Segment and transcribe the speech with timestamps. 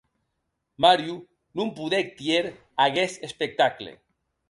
[0.83, 1.15] Mario
[1.57, 2.45] non podec tier
[2.85, 3.89] aguest espectacle.